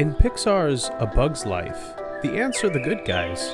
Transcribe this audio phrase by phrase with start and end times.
[0.00, 3.52] In Pixar's A Bug's Life, the ants are the good guys.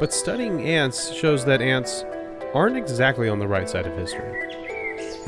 [0.00, 2.04] But studying ants shows that ants
[2.52, 4.34] aren't exactly on the right side of history.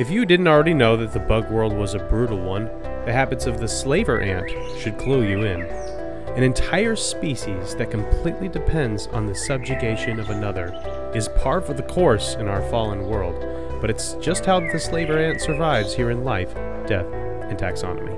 [0.00, 2.64] If you didn't already know that the bug world was a brutal one,
[3.04, 4.50] the habits of the slaver ant
[4.80, 5.60] should clue you in.
[5.62, 10.74] An entire species that completely depends on the subjugation of another
[11.14, 13.38] is par for the course in our fallen world,
[13.80, 16.52] but it's just how the slaver ant survives here in life,
[16.88, 17.06] death,
[17.44, 18.17] and taxonomy.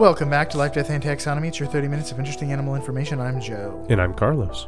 [0.00, 1.48] Welcome back to Life, Death, and Taxonomy.
[1.48, 3.20] It's your 30 minutes of interesting animal information.
[3.20, 3.84] I'm Joe.
[3.90, 4.66] And I'm Carlos.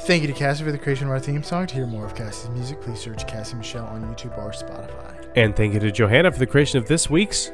[0.00, 1.66] Thank you to Cassie for the creation of our theme song.
[1.68, 5.26] To hear more of Cassie's music, please search Cassie Michelle on YouTube or Spotify.
[5.36, 7.50] And thank you to Johanna for the creation of this week's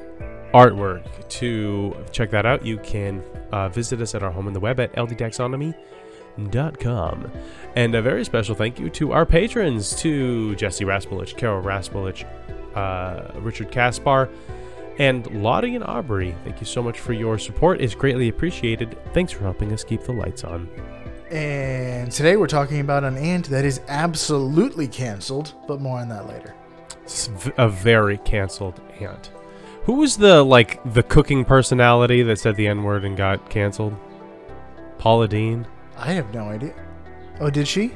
[0.53, 1.05] artwork.
[1.29, 4.81] To check that out, you can uh, visit us at our home on the web
[4.81, 7.33] at ldtaxonomy.com.
[7.77, 12.25] And a very special thank you to our patrons, to Jesse Rasmulich, Carol Rasmulich,
[12.75, 14.29] uh, Richard Kaspar,
[14.99, 16.35] and Lottie and Aubrey.
[16.45, 17.81] Thank you so much for your support.
[17.81, 18.97] It's greatly appreciated.
[19.13, 20.69] Thanks for helping us keep the lights on.
[21.31, 26.29] And today we're talking about an ant that is absolutely canceled, but more on that
[26.29, 26.55] later.
[27.03, 27.29] It's
[27.59, 29.31] a very canceled ant.
[29.85, 33.97] Who was the like the cooking personality that said the N word and got canceled?
[34.99, 35.67] Paula Deen.
[35.97, 36.75] I have no idea.
[37.41, 37.93] Oh, did she?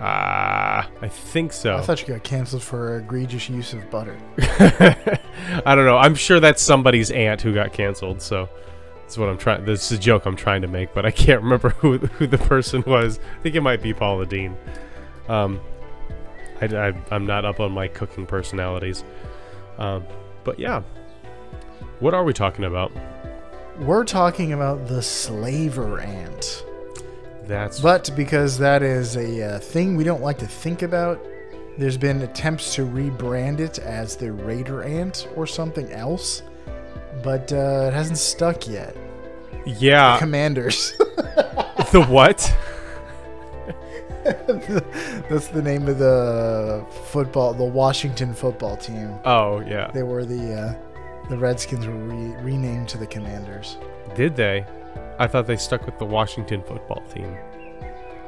[0.00, 1.76] Ah, I think so.
[1.76, 4.16] I thought she got canceled for egregious use of butter.
[4.38, 5.98] I don't know.
[5.98, 8.22] I'm sure that's somebody's aunt who got canceled.
[8.22, 8.48] So
[9.00, 9.64] that's what I'm trying.
[9.64, 12.38] This is a joke I'm trying to make, but I can't remember who who the
[12.38, 13.18] person was.
[13.18, 14.56] I think it might be Paula Deen.
[15.28, 15.60] Um,
[16.60, 19.02] I, I I'm not up on my cooking personalities.
[19.78, 20.04] Um,
[20.44, 20.82] but yeah,
[21.98, 22.92] what are we talking about?
[23.80, 26.64] We're talking about the slaver ant.
[27.48, 31.18] That's But because that is a uh, thing we don't like to think about,
[31.78, 36.42] there's been attempts to rebrand it as the raider ant or something else,
[37.22, 38.94] but uh, it hasn't stuck yet.
[39.64, 40.18] yeah.
[40.18, 40.92] Commanders.
[41.90, 42.54] the what?
[45.30, 49.18] That's the name of the football, the Washington football team.
[49.24, 49.90] Oh yeah.
[49.90, 53.78] They were the uh, the Redskins were re- renamed to the Commanders.
[54.14, 54.66] Did they?
[55.18, 57.36] I thought they stuck with the Washington football team.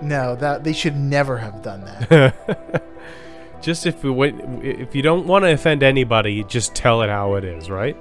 [0.02, 2.82] No, that they should never have done that.
[3.60, 7.34] just if we wait, if you don't want to offend anybody, just tell it how
[7.34, 7.96] it is, right?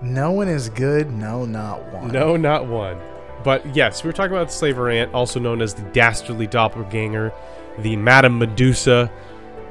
[0.00, 1.10] no one is good.
[1.12, 2.08] No, not one.
[2.08, 2.98] No, not one.
[3.44, 7.32] But yes, we were talking about the slaver ant, also known as the dastardly doppelganger,
[7.78, 9.10] the Madame Medusa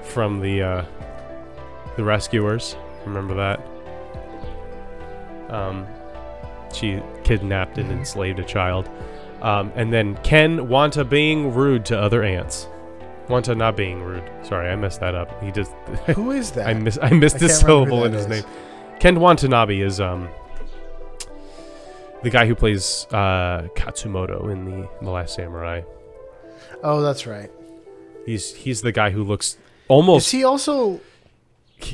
[0.01, 0.85] from the uh,
[1.95, 2.75] the Rescuers.
[3.05, 3.65] Remember that?
[5.49, 5.87] Um,
[6.73, 8.89] she kidnapped and enslaved a child.
[9.41, 12.67] Um, and then Ken Wanta being rude to other ants.
[13.29, 14.23] Wanta not being rude.
[14.43, 15.43] Sorry, I messed that up.
[15.43, 15.71] He just
[16.15, 16.67] Who is that?
[16.67, 18.27] I miss I missed I a can't remember who syllable in his is.
[18.29, 18.43] name.
[18.99, 20.29] Ken Watanabe is um
[22.23, 25.81] the guy who plays uh, Katsumoto in the in the Last Samurai.
[26.83, 27.51] oh, that's right.
[28.25, 30.99] He's he's the guy who looks almost Is he also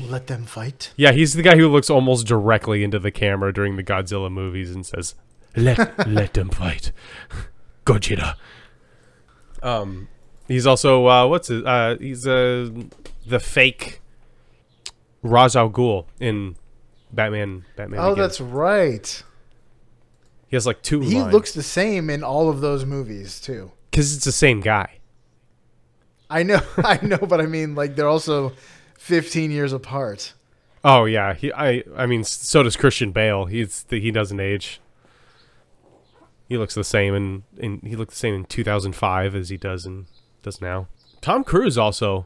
[0.08, 0.92] let them fight?
[0.96, 4.72] yeah he's the guy who looks almost directly into the camera during the Godzilla movies
[4.74, 5.14] and says
[5.56, 6.92] let let them fight
[7.86, 8.36] Gojira.
[9.62, 10.08] Um,
[10.48, 11.66] he's also uh, what's it?
[11.66, 12.70] Uh, he's uh,
[13.26, 14.02] the fake
[15.22, 16.56] Ra's al Ghul in
[17.12, 17.66] Batman.
[17.76, 18.00] Batman.
[18.00, 18.18] oh, Begins.
[18.18, 19.24] that's right.
[20.48, 21.00] he has like two.
[21.02, 23.72] He looks the same in all of those movies too.
[23.90, 25.00] because it's the same guy.
[26.30, 28.54] I know, I know, but I mean, like they're also
[28.98, 30.34] 15 years apart.
[30.84, 33.46] Oh yeah, he I I mean so does Christian Bale.
[33.46, 34.82] He's he doesn't age.
[36.48, 39.86] He looks the same in, in he looked the same in 2005 as he does
[39.86, 40.08] in
[40.42, 40.88] does now.
[41.22, 42.26] Tom Cruise also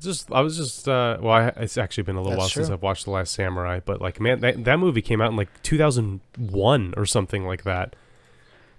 [0.00, 2.70] just I was just uh well I, it's actually been a little That's while since.
[2.70, 5.62] I've watched The Last Samurai, but like man that that movie came out in like
[5.62, 7.94] 2001 or something like that.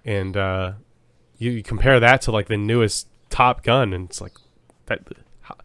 [0.04, 0.72] And uh
[1.38, 4.34] you, you compare that to like the newest Top Gun and it's like
[4.86, 5.00] that
[5.42, 5.56] how,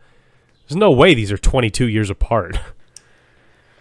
[0.67, 2.57] there's no way these are 22 years apart.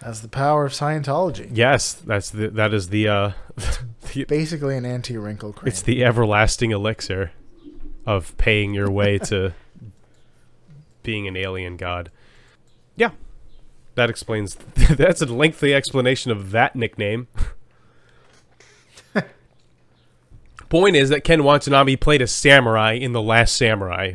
[0.01, 1.51] That's the power of Scientology.
[1.53, 3.33] Yes, that's the that is the uh
[4.15, 5.69] the, Basically, an anti-wrinkle cream.
[5.69, 7.33] it's the everlasting elixir
[8.07, 9.53] of paying your way to
[11.03, 12.11] being an alien god.
[12.97, 13.11] Yeah.
[13.95, 17.29] That explains that's a lengthy explanation of that nickname.
[20.71, 24.15] Point is that Ken Watanabe played a samurai in The Last Samurai,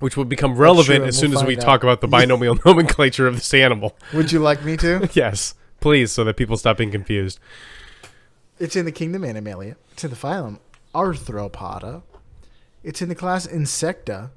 [0.00, 3.26] which will become relevant as soon we'll as we find talk about the binomial nomenclature
[3.26, 3.96] of this animal.
[4.12, 5.08] Would you like me to?
[5.12, 5.54] yes.
[5.78, 7.38] please, so that people stop being confused.
[8.58, 9.76] It's in the kingdom Animalia.
[9.92, 10.58] It's in the phylum
[10.94, 12.02] Arthropoda.
[12.82, 14.30] It's in the class Insecta.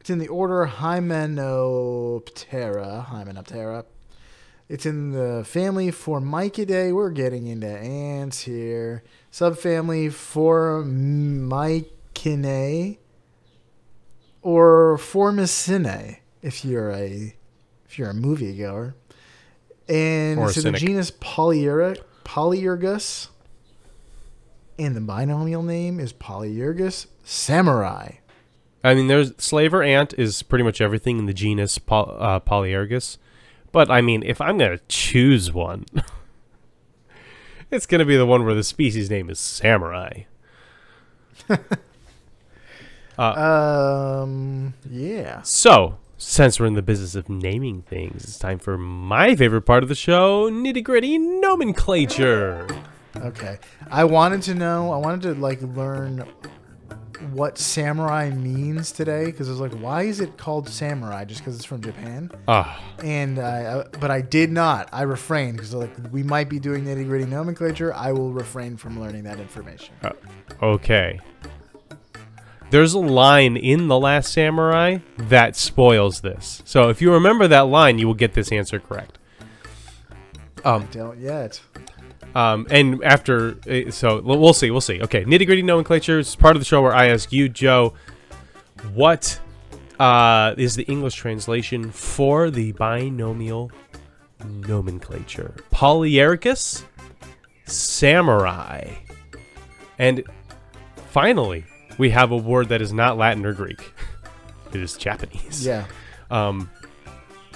[0.00, 3.06] It's in the order Hymenoptera.
[3.06, 3.84] Hymenoptera.
[4.68, 6.94] It's in the family Formicidae.
[6.94, 9.02] We're getting into ants here.
[9.30, 12.98] Subfamily Formicinae
[14.44, 17.34] or Formicinae if you're a
[17.86, 18.94] if you're a moviegoer.
[19.88, 23.28] And Or in the genus Polyura, Polyergus.
[24.78, 28.12] And the binomial name is Polyergus samurai.
[28.82, 33.16] I mean, there's slaver ant is pretty much everything in the genus Pol- uh, Polyergus,
[33.72, 35.86] but I mean, if I'm gonna choose one,
[37.70, 40.24] it's gonna be the one where the species name is samurai.
[43.18, 45.42] Um, yeah.
[45.42, 49.82] So, since we're in the business of naming things, it's time for my favorite part
[49.82, 52.66] of the show: nitty gritty nomenclature.
[53.16, 53.58] Okay.
[53.90, 56.24] I wanted to know, I wanted to like learn
[57.30, 61.54] what samurai means today because I was like, why is it called samurai just because
[61.54, 62.30] it's from Japan?
[62.48, 64.88] Ah, And I, but I did not.
[64.92, 67.94] I refrained because like we might be doing nitty gritty nomenclature.
[67.94, 69.94] I will refrain from learning that information.
[70.60, 71.20] okay.
[72.70, 76.62] There's a line in The Last Samurai that spoils this.
[76.64, 79.18] So, if you remember that line, you will get this answer correct.
[80.64, 81.60] Um, Don't yet.
[82.34, 85.00] Um, and after, uh, so we'll we'll see, we'll see.
[85.00, 87.94] Okay, nitty gritty nomenclature is part of the show where I ask you, Joe,
[88.92, 89.38] what
[90.00, 93.70] uh, is the English translation for the binomial
[94.44, 95.54] nomenclature?
[95.70, 96.84] Polyericus,
[97.66, 98.90] samurai,
[99.98, 100.24] and
[101.10, 101.64] finally,
[101.98, 103.92] we have a word that is not Latin or Greek.
[104.72, 105.64] It is Japanese.
[105.64, 105.86] Yeah.
[106.30, 106.70] Um,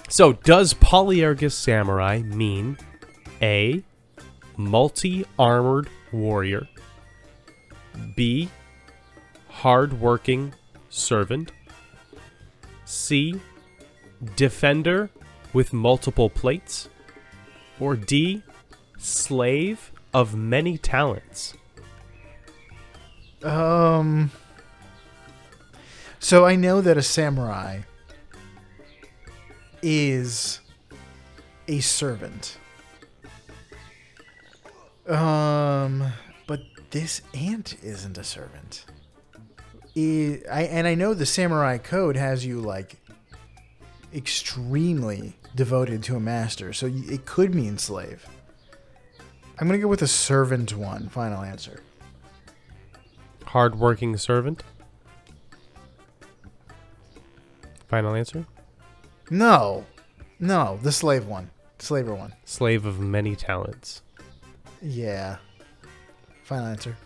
[0.08, 2.79] so, does Polyergus Samurai mean
[3.43, 3.82] A,
[4.56, 6.67] multi armored warrior,
[8.17, 8.49] B,
[9.49, 10.55] hard working
[10.88, 11.52] servant,
[12.85, 13.40] C,
[14.37, 15.11] defender
[15.52, 16.88] with multiple plates,
[17.81, 18.43] or D,
[18.96, 21.55] slave of many talents?
[23.43, 24.31] Um.
[26.20, 27.81] So I know that a samurai
[29.82, 30.61] is
[31.69, 32.58] a servant.
[35.06, 36.12] Um,
[36.46, 38.85] but this ant isn't a servant.
[39.96, 42.96] I, and I know the samurai code has you like
[44.14, 48.26] extremely devoted to a master, so it could mean slave.
[49.58, 51.08] I'm gonna go with a servant one.
[51.08, 51.81] Final answer.
[53.49, 54.62] Hard working servant?
[57.89, 58.47] Final answer?
[59.31, 59.87] No,
[60.39, 62.35] no, the slave one, slaver one.
[62.45, 64.03] Slave of many talents.
[64.83, 65.39] Yeah.
[66.45, 66.97] Final answer.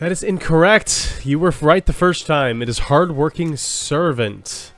[0.00, 1.20] That is incorrect.
[1.24, 2.60] You were right the first time.
[2.60, 4.72] It is hardworking servant.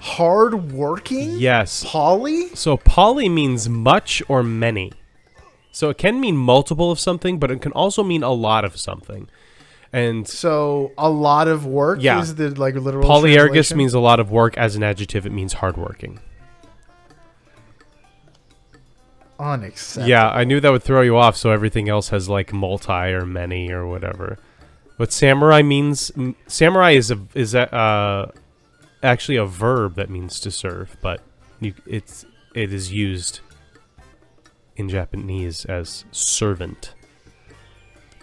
[0.00, 1.36] Hardworking?
[1.36, 1.84] Yes.
[1.86, 2.48] Poly.
[2.54, 4.92] So Poly means much or many.
[5.72, 8.76] So it can mean multiple of something, but it can also mean a lot of
[8.78, 9.28] something.
[9.92, 12.20] And So a lot of work Yeah.
[12.20, 13.08] is the like literal.
[13.08, 14.56] polyergus means a lot of work.
[14.56, 16.20] As an adjective, it means hardworking.
[19.38, 20.06] unacceptable.
[20.08, 21.36] Yeah, I knew that would throw you off.
[21.36, 24.38] So everything else has like multi or many or whatever.
[24.98, 26.12] But samurai means?
[26.46, 28.30] Samurai is a is a, uh,
[29.02, 31.22] actually a verb that means to serve, but
[31.58, 33.40] you, it's it is used
[34.76, 36.94] in Japanese as servant.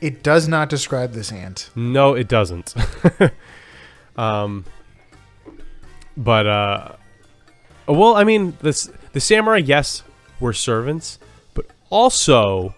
[0.01, 1.72] It does not describe this ant.
[1.75, 2.75] No, it doesn't.
[4.18, 4.66] um,
[6.16, 6.92] but uh,
[7.88, 10.04] well, I mean, this the samurai, yes,
[10.39, 11.20] were servants,
[11.54, 12.75] but also,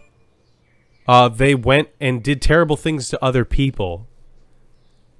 [1.07, 4.07] uh, they went and did terrible things to other people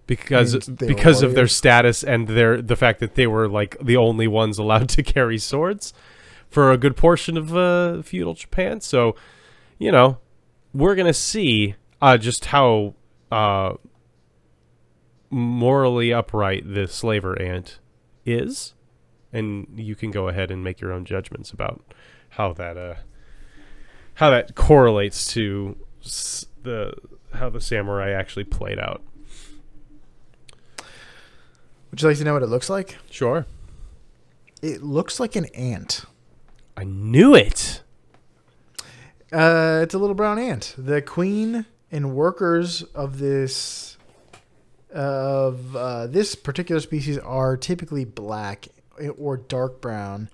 [0.09, 3.47] because Means they were because of their status and their the fact that they were
[3.47, 5.93] like the only ones allowed to carry swords
[6.49, 8.81] for a good portion of uh, feudal Japan.
[8.81, 9.15] So,
[9.77, 10.17] you know,
[10.73, 12.95] we're gonna see uh, just how
[13.31, 13.73] uh,
[15.29, 17.79] morally upright the slaver ant
[18.25, 18.73] is,
[19.31, 21.81] and you can go ahead and make your own judgments about
[22.29, 22.95] how that uh,
[24.15, 26.93] how that correlates to s- the
[27.33, 29.03] how the samurai actually played out.
[31.91, 32.97] Would you like to know what it looks like?
[33.09, 33.45] Sure,
[34.61, 36.05] It looks like an ant.
[36.79, 37.81] I knew it.
[39.33, 40.75] Uh, it's a little brown ant.
[40.77, 43.97] The queen and workers of this
[44.93, 48.69] of uh, this particular species are typically black
[49.17, 50.29] or dark brown.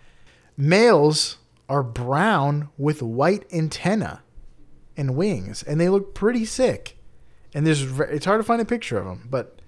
[0.55, 1.37] Males
[1.67, 4.21] are brown with white antenna
[4.95, 6.99] and wings, and they look pretty sick.
[7.55, 9.61] And there's it's hard to find a picture of them, but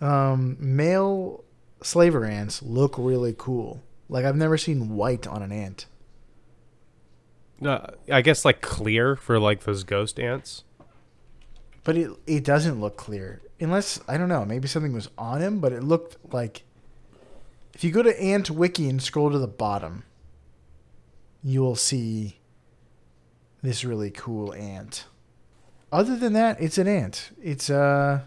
[0.00, 1.44] um, male
[1.82, 3.82] slaver ants look really cool.
[4.08, 5.84] Like I've never seen white on an ant.
[7.64, 10.64] Uh, I guess like clear for like those ghost ants.
[11.84, 14.44] But it it doesn't look clear unless I don't know.
[14.44, 16.64] Maybe something was on him, but it looked like
[17.74, 20.04] if you go to Ant Wiki and scroll to the bottom,
[21.42, 22.40] you will see
[23.62, 25.06] this really cool ant.
[25.90, 27.30] Other than that, it's an ant.
[27.40, 28.22] It's uh,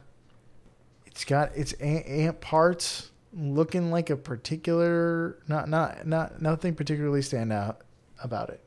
[1.06, 7.22] it's got its ant, ant parts looking like a particular not not not nothing particularly
[7.22, 7.82] stand out
[8.24, 8.61] about it.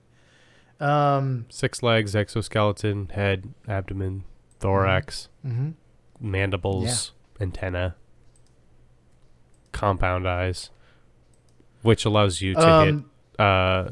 [0.85, 1.47] Um.
[1.49, 4.25] Six legs, exoskeleton, head, abdomen,
[4.61, 5.71] thorax, hmm
[6.21, 7.97] mandibles, antenna,
[9.73, 10.71] compound eyes,
[11.83, 12.87] which allows you to Um,
[13.37, 13.91] hit uh,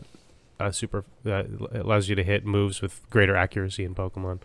[0.61, 1.04] a super.
[1.26, 4.40] Uh, allows you to hit moves with greater accuracy in Pokemon.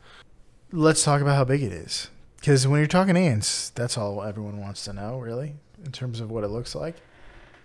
[0.71, 2.09] let's talk about how big it is.
[2.37, 6.29] Because when you're talking ants, that's all everyone wants to know, really, in terms of
[6.29, 6.95] what it looks like.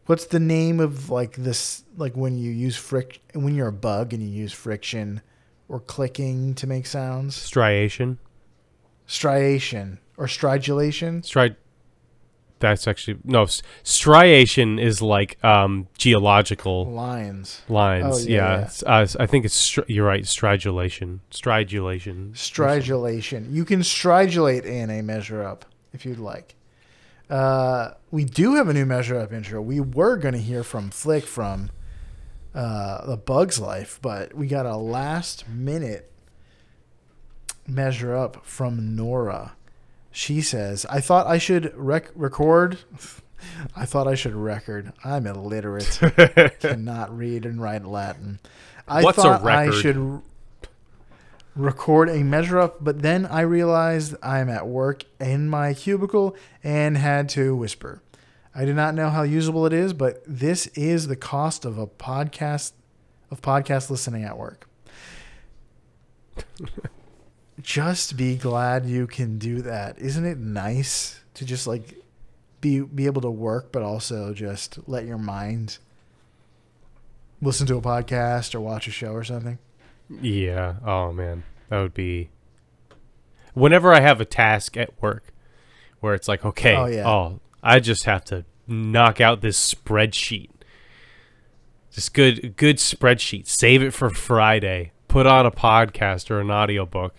[0.07, 1.85] What's the name of like this?
[1.97, 5.23] Like when you use friction, when you're a bug and you use friction
[5.69, 7.37] or clicking to make sounds?
[7.37, 8.19] Striation,
[9.07, 11.23] Striation or stridulation?
[11.23, 11.55] stri.
[12.61, 13.47] That's actually no.
[13.83, 17.63] Striation is like um, geological Lines.
[17.69, 18.05] lines.
[18.07, 20.25] Oh, yeah, yeah, uh, I think it's stri- you're right.
[20.25, 23.53] Stridulation, stridulation, Stridulation.
[23.53, 26.55] You can stridulate in a measure up if you'd like.
[27.31, 29.61] Uh, we do have a new measure up intro.
[29.61, 31.71] We were going to hear from Flick from
[32.55, 36.11] uh, The Bug's Life, but we got a last minute
[37.67, 39.53] measure up from Nora.
[40.11, 42.79] She says, I thought I should rec- record.
[43.77, 44.93] I thought I should record.
[45.05, 45.99] I'm illiterate.
[46.61, 48.41] cannot read and write Latin.
[48.87, 50.23] I What's a thought I should
[51.55, 56.97] record a measure up, but then I realized I'm at work in my cubicle and
[56.97, 58.03] had to whisper.
[58.55, 61.87] I do not know how usable it is, but this is the cost of a
[61.87, 62.73] podcast
[63.31, 64.69] of podcast listening at work.
[67.69, 69.99] just be glad you can do that.
[69.99, 72.03] Isn't it nice to just like
[72.63, 75.77] be be able to work but also just let your mind
[77.43, 79.59] listen to a podcast or watch a show or something?
[80.09, 80.77] Yeah.
[80.83, 82.31] Oh man, that would be.
[83.53, 85.25] Whenever I have a task at work,
[86.01, 87.41] where it's like, okay, Oh, oh.
[87.63, 90.49] I just have to knock out this spreadsheet.
[91.91, 93.47] Just good, good spreadsheet.
[93.47, 94.93] Save it for Friday.
[95.07, 97.15] Put on a podcast or an audiobook,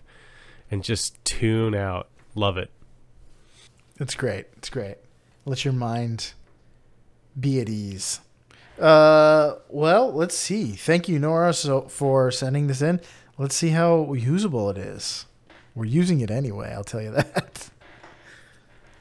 [0.72, 2.10] and just tune out.
[2.36, 2.72] Love it.
[4.00, 4.48] It's great.
[4.58, 4.98] It's great.
[5.46, 6.34] Let your mind
[7.40, 8.22] be at ease.
[8.80, 10.72] Uh, well, let's see.
[10.72, 13.02] Thank you, Nora, so for sending this in.
[13.38, 15.26] Let's see how usable it is.
[15.76, 16.72] We're using it anyway.
[16.74, 17.70] I'll tell you that.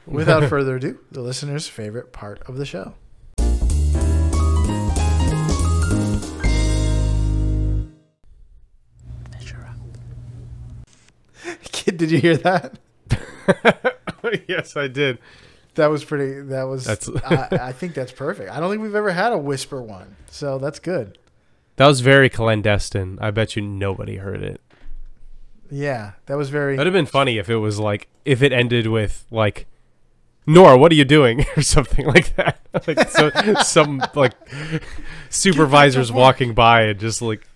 [0.05, 2.93] Without further ado, the listener's favorite part of the show.
[11.99, 12.79] Did you hear that?
[14.47, 15.19] yes, I did.
[15.75, 16.41] That was pretty.
[16.41, 16.85] That was.
[16.85, 18.49] That's- I, I think that's perfect.
[18.49, 21.17] I don't think we've ever had a whisper one, so that's good.
[21.75, 23.17] That was very clandestine.
[23.21, 24.61] I bet you nobody heard it.
[25.71, 26.75] Yeah, that was very.
[26.75, 29.67] That'd have been funny if it was like if it ended with like
[30.47, 31.45] Nora, what are you doing?
[31.57, 32.59] or something like that.
[32.87, 33.29] like so,
[33.61, 34.33] some like
[35.29, 37.47] supervisors walking by and just like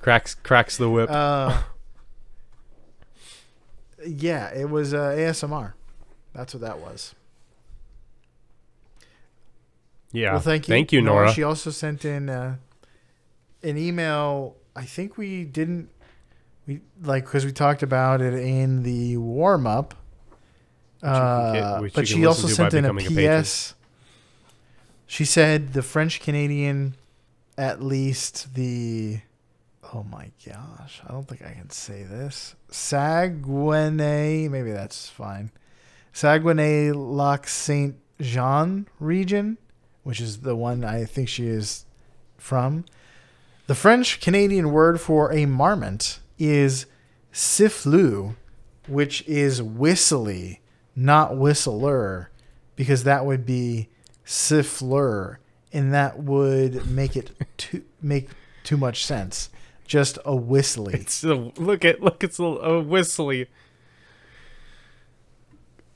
[0.00, 1.10] cracks cracks the whip.
[1.10, 1.62] Uh,
[4.06, 5.72] yeah, it was uh, ASMR.
[6.34, 7.14] That's what that was.
[10.12, 10.32] yeah.
[10.32, 10.72] Well, thank you.
[10.74, 11.32] Thank you, Nora.
[11.32, 12.56] She also sent in uh,
[13.62, 14.56] an email.
[14.74, 15.88] I think we didn't.
[16.66, 19.94] We like because we talked about it in the warm up.
[21.02, 23.40] you can get- Uh, but she also listen to by sent in a becoming a.
[23.42, 23.74] PS.
[25.06, 26.94] She said the French Canadian,
[27.58, 29.20] at least the.
[29.82, 31.00] Oh my gosh!
[31.06, 32.54] I don't think I can say this.
[32.70, 35.50] Saguenay, maybe that's fine.
[36.12, 39.58] Saguenay Lac Saint Jean region,
[40.02, 41.86] which is the one I think she is
[42.36, 42.84] from.
[43.66, 46.86] The French Canadian word for a marmot is
[47.32, 48.36] siffleux,
[48.86, 50.60] which is whistly,
[50.94, 52.30] not whistler,
[52.76, 53.88] because that would be
[54.24, 55.36] siffleur,
[55.72, 58.28] and that would make it too make
[58.62, 59.50] too much sense.
[59.90, 60.94] Just a whistly.
[60.94, 63.48] It's a, look at look it's a, a whistly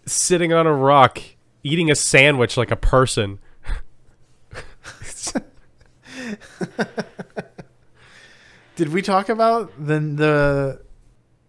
[0.05, 1.23] sitting on a rock
[1.63, 3.39] eating a sandwich like a person.
[8.75, 10.83] Did we talk about the the,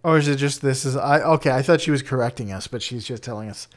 [0.04, 1.50] or is it just this is I okay?
[1.50, 3.68] I thought she was correcting us, but she's just telling us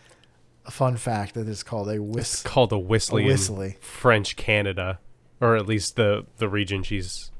[0.67, 2.45] a fun fact that it's called a It's whist.
[2.45, 3.79] called a whistly, A in whistly.
[3.81, 4.99] French Canada,
[5.41, 7.31] or at least the the region she's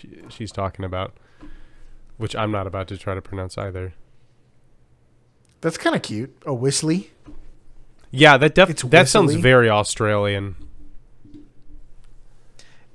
[0.00, 1.16] she, she's talking about,
[2.16, 3.94] which I'm not about to try to pronounce either.
[5.60, 6.36] That's kind of cute.
[6.44, 7.10] A whistly.
[8.10, 10.56] Yeah, that def- that sounds very Australian.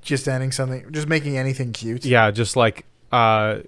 [0.02, 2.06] Just adding something, just making anything cute.
[2.06, 3.60] Yeah, just like uh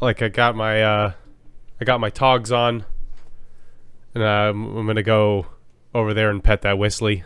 [0.00, 1.12] like I got my uh
[1.80, 2.84] I got my togs on
[4.14, 5.46] and um, I'm gonna go
[5.94, 7.24] over there and pet that whistly.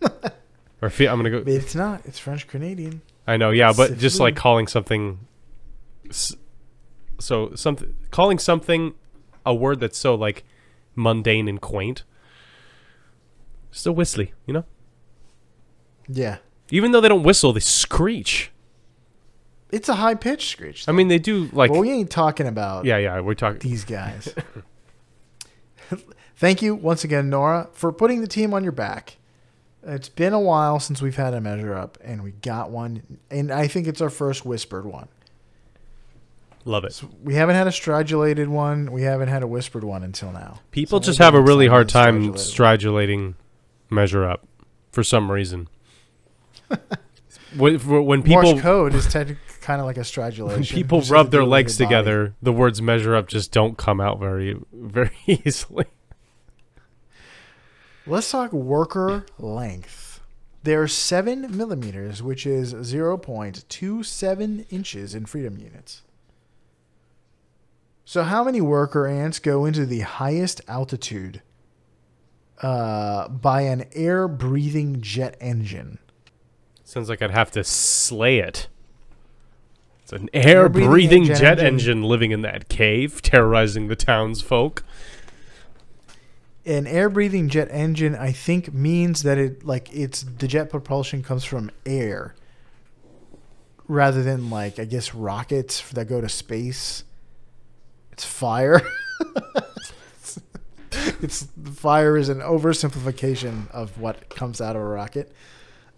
[0.82, 2.02] or fe- I'm gonna go it's not.
[2.04, 3.02] It's French Canadian.
[3.26, 5.18] I know, yeah, but just like calling something
[6.10, 8.94] so something calling something
[9.44, 10.44] a word that's so like
[10.94, 12.04] mundane and quaint.
[13.70, 14.64] Still whistly, you know?
[16.08, 16.38] Yeah.
[16.70, 18.50] Even though they don't whistle, they screech.
[19.70, 20.88] It's a high pitched screech.
[20.88, 23.84] I mean, they do like but we ain't talking about Yeah, yeah, we're talking these
[23.84, 24.34] guys.
[26.36, 29.16] Thank you once again, Nora, for putting the team on your back.
[29.88, 33.50] It's been a while since we've had a measure up, and we got one, and
[33.50, 35.08] I think it's our first whispered one.
[36.64, 36.92] love it.
[36.92, 38.92] So we haven't had a stridulated one.
[38.92, 40.60] We haven't had a whispered one until now.
[40.70, 43.34] People So just have a really hard time stridulating
[43.90, 44.46] measure up
[44.92, 45.68] for some reason.
[47.56, 50.48] when, when people Morse code is kind of like a stridulation.
[50.48, 54.58] when people rub their legs together, the words measure up just don't come out very
[54.72, 55.86] very easily.
[58.08, 60.20] Let's talk worker length.
[60.62, 66.02] They're seven millimeters, which is zero point two seven inches in freedom units.
[68.06, 71.42] So, how many worker ants go into the highest altitude
[72.62, 75.98] uh, by an air-breathing jet engine?
[76.84, 78.68] Sounds like I'd have to slay it.
[80.02, 84.82] It's an air breathing jet engine living in that cave, terrorizing the townsfolk.
[86.68, 91.42] An air-breathing jet engine, I think, means that it like it's the jet propulsion comes
[91.42, 92.34] from air,
[93.86, 97.04] rather than like I guess rockets that go to space.
[98.12, 98.82] It's fire.
[101.22, 105.32] it's fire is an oversimplification of what comes out of a rocket.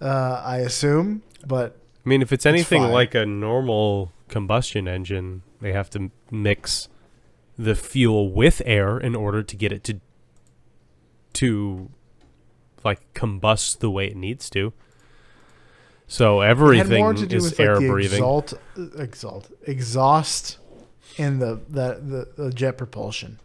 [0.00, 2.92] Uh, I assume, but I mean, if it's anything fire.
[2.92, 6.88] like a normal combustion engine, they have to mix
[7.58, 10.00] the fuel with air in order to get it to
[11.34, 11.90] to
[12.84, 14.72] like combust the way it needs to.
[16.06, 18.18] So everything more to do is air like breathing.
[18.18, 18.54] exalt,
[18.98, 20.58] exalt, exhaust,
[21.18, 23.38] and the, the the the jet propulsion.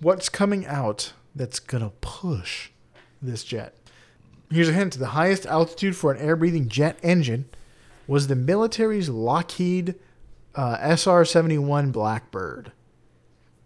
[0.00, 2.70] What's coming out that's gonna push
[3.20, 3.74] this jet?
[4.50, 7.46] Here's a hint: the highest altitude for an air-breathing jet engine
[8.06, 9.96] was the military's Lockheed
[10.54, 12.72] uh, SR-71 Blackbird.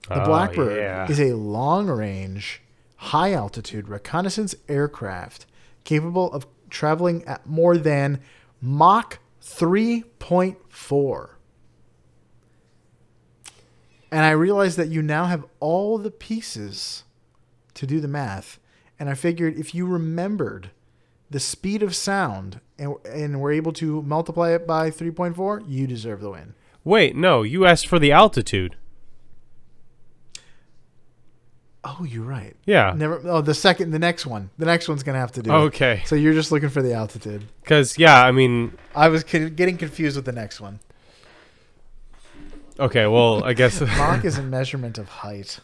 [0.08, 1.08] The Oh, Blackbird yeah.
[1.10, 2.62] is a long-range,
[2.96, 5.46] high-altitude reconnaissance aircraft
[5.84, 8.20] capable of traveling at more than
[8.60, 11.30] Mach 3.4.
[14.10, 17.04] And I realized that you now have all the pieces
[17.74, 18.58] to do the math.
[18.98, 20.70] And I figured if you remembered
[21.28, 26.20] the speed of sound and, and were able to multiply it by 3.4, you deserve
[26.20, 26.54] the win.
[26.84, 28.76] Wait, no, you asked for the altitude.
[31.88, 32.56] Oh, you're right.
[32.64, 32.94] Yeah.
[32.96, 33.20] Never.
[33.24, 34.50] Oh, the second, the next one.
[34.58, 35.50] The next one's gonna have to do.
[35.50, 35.54] it.
[35.54, 36.02] Okay.
[36.04, 37.44] So you're just looking for the altitude.
[37.64, 40.80] Cuz yeah, I mean, I was getting confused with the next one.
[42.80, 45.60] okay, well, I guess Mach is a measurement of height.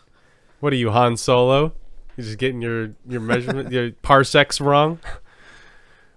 [0.60, 1.72] What are you, Han Solo?
[2.16, 5.00] You're just getting your your measurement, your parsecs wrong.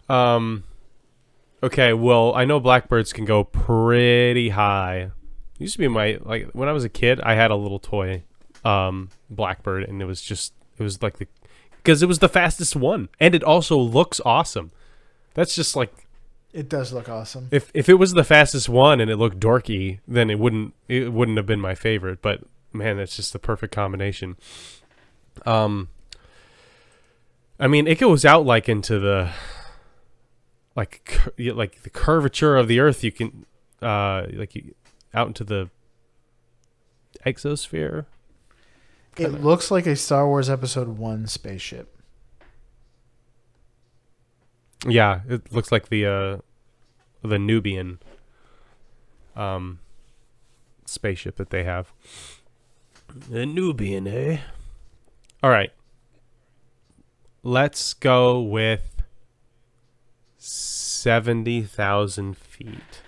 [0.10, 0.64] Um.
[1.64, 5.10] Okay, well, I know blackbirds can go pretty high.
[5.58, 8.24] Used to be my like when I was a kid, I had a little toy,
[8.66, 11.28] um, blackbird, and it was just it was like the
[11.78, 14.72] because it was the fastest one, and it also looks awesome.
[15.36, 15.94] That's just like
[16.54, 17.48] It does look awesome.
[17.52, 21.14] if if it was the fastest one and it looked dorky, then it wouldn't it
[21.14, 22.22] wouldn't have been my favorite.
[22.22, 22.42] But
[22.74, 24.36] man, that's just the perfect combination.
[25.46, 25.90] Um,
[27.60, 29.30] I mean, it goes out like into the
[30.76, 33.04] like cur- like the curvature of the Earth.
[33.04, 33.46] You can
[33.82, 34.74] uh like you,
[35.14, 35.70] out into the
[37.26, 38.06] exosphere.
[39.18, 41.96] It looks like a Star Wars Episode One spaceship.
[44.88, 46.38] Yeah, it looks like the uh,
[47.28, 48.00] the Nubian
[49.36, 49.80] um,
[50.86, 51.92] spaceship that they have.
[53.30, 54.40] The Nubian, eh?
[55.42, 55.72] All right.
[57.42, 59.04] Let's go with
[60.38, 63.02] seventy thousand feet.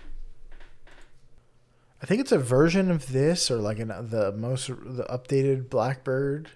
[2.02, 6.52] I think it's a version of this, or like an, the most the updated Blackbird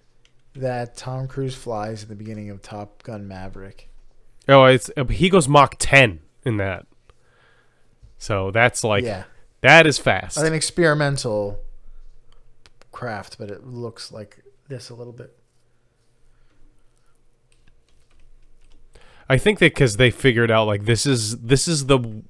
[0.54, 3.90] that Tom Cruise flies at the beginning of Top Gun Maverick.
[4.48, 6.86] Oh, it's uh, he goes Mach ten in that.
[8.18, 9.24] So that's like yeah,
[9.62, 10.38] that is fast.
[10.38, 11.60] an experimental
[12.92, 15.36] craft, but it looks like this a little bit.
[19.28, 22.24] I think that because they figured out like this is this is the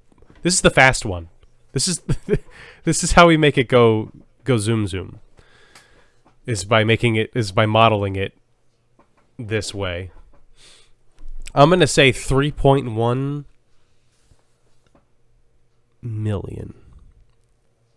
[0.44, 1.30] this is the fast one.
[1.72, 2.02] This is
[2.84, 4.12] this is how we make it go
[4.44, 5.20] go zoom zoom.
[6.46, 8.34] Is by making it is by modeling it
[9.38, 10.12] this way.
[11.54, 13.46] I'm gonna say three point one
[16.02, 16.74] million.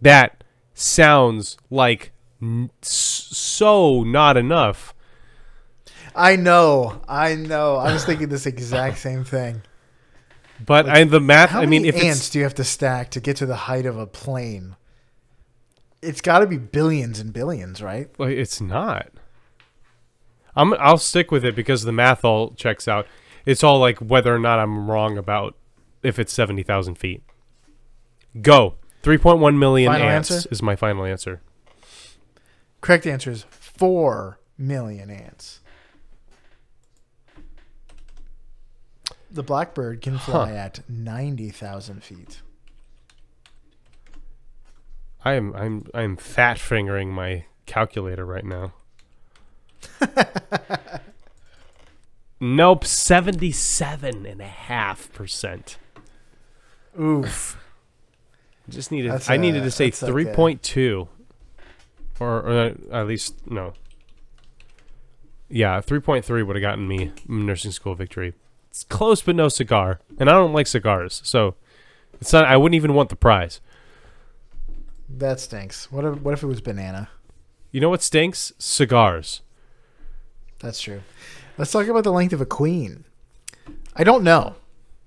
[0.01, 0.45] That
[0.75, 4.95] sounds like n- so not enough.
[6.17, 7.77] I know, I know.
[7.77, 9.63] I was thinking this exact same thing.
[10.65, 11.55] But Like, I, the math.
[11.55, 13.57] I mean, many if ants it's do you have to stack to get to the
[13.57, 14.77] height of a plane?
[16.03, 18.09] It's got to be billions and billions, right?
[18.19, 19.09] Well, it's not.
[20.55, 20.75] I'm.
[20.75, 23.07] I'll stick with it because the math all checks out.
[23.47, 25.57] It's all like whether or not I'm wrong about
[26.03, 27.23] if it's seventy thousand feet.
[28.41, 28.75] Go.
[29.03, 30.49] Three point one million Final ants answer?
[30.51, 31.43] is my final answer.
[32.81, 35.61] Correct answer is four million ants.
[39.35, 40.55] The blackbird can fly Huh.
[40.57, 42.41] at ninety thousand feet.
[45.25, 45.55] I am.
[45.57, 45.87] I'm.
[45.93, 48.75] I'm fat fingering my calculator right now.
[52.41, 52.85] nope.
[52.85, 55.79] Seventy-seven and a half percent.
[57.01, 57.59] Oof.
[58.69, 59.11] Just needed.
[59.11, 61.09] That's I needed to say that's like a- three point two,
[62.21, 63.73] or, or uh, at least no.
[65.49, 68.35] Yeah, three point three would have gotten me nursing school victory.
[68.75, 71.55] It's close, but no cigar, and I don't like cigars, so
[72.21, 72.45] it's not.
[72.47, 73.61] I wouldn't even want the prize.
[75.09, 75.93] That stinks.
[75.93, 77.09] What if, what if it was banana?
[77.71, 78.53] You know what stinks?
[78.59, 79.43] Cigars.
[80.59, 81.03] That's true.
[81.57, 83.05] Let's talk about the length of a queen.
[83.95, 84.57] I don't know.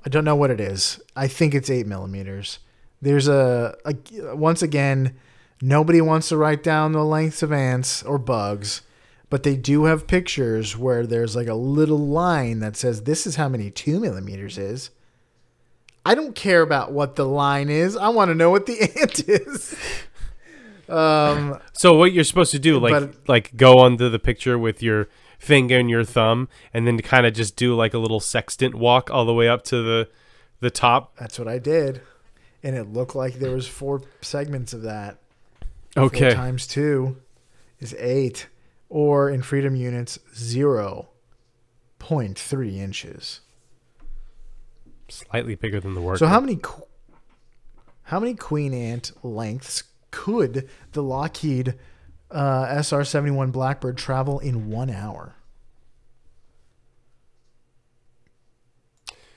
[0.06, 1.02] I don't know what it is.
[1.14, 2.60] I think it's eight millimeters.
[3.02, 5.18] There's a, a once again,
[5.62, 8.84] nobody wants to write down the lengths of ants or bugs,
[9.30, 13.36] but they do have pictures where there's like a little line that says this is
[13.36, 14.90] how many two millimeters is.
[16.06, 17.98] I don't care about what the line is.
[17.98, 19.76] I want to know what the ant is.
[20.90, 24.82] Um, So what you're supposed to do, like, But- like go onto the picture with
[24.82, 28.74] your finger and your thumb, and then kind of just do like a little sextant
[28.76, 30.10] walk all the way up to the
[30.60, 31.16] the top.
[31.18, 32.02] That's what I did.
[32.63, 35.18] And it looked like there was four segments of that.
[35.94, 36.34] Four Okay.
[36.34, 37.18] times two
[37.80, 38.48] is eight.
[38.89, 41.10] Or in freedom units, zero
[42.00, 43.41] point three inches.
[45.10, 46.19] Slightly bigger than the worker.
[46.19, 46.60] So how many
[48.04, 51.76] how many queen ant lengths could the Lockheed
[52.32, 55.36] uh, SR seventy one Blackbird travel in one hour?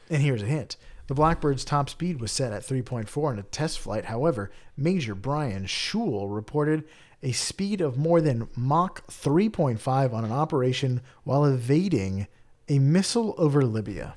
[0.08, 0.76] And here's a hint.
[1.06, 4.04] The Blackbird's top speed was set at 3.4 in a test flight.
[4.04, 6.84] However, Major Brian Shul reported
[7.22, 12.26] a speed of more than Mach 3.5 on an operation while evading
[12.68, 14.14] a missile over Libya.